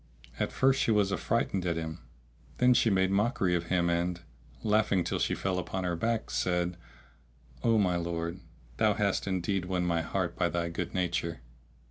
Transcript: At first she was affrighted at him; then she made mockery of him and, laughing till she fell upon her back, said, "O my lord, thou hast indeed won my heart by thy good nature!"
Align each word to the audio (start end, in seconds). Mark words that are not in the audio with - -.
At 0.39 0.51
first 0.51 0.81
she 0.81 0.89
was 0.89 1.13
affrighted 1.13 1.63
at 1.63 1.77
him; 1.77 1.99
then 2.57 2.73
she 2.73 2.89
made 2.89 3.11
mockery 3.11 3.53
of 3.53 3.65
him 3.65 3.87
and, 3.87 4.19
laughing 4.63 5.03
till 5.03 5.19
she 5.19 5.35
fell 5.35 5.59
upon 5.59 5.83
her 5.83 5.95
back, 5.95 6.31
said, 6.31 6.75
"O 7.63 7.77
my 7.77 7.97
lord, 7.97 8.39
thou 8.77 8.95
hast 8.95 9.27
indeed 9.27 9.65
won 9.65 9.85
my 9.85 10.01
heart 10.01 10.35
by 10.35 10.49
thy 10.49 10.69
good 10.69 10.95
nature!" 10.95 11.41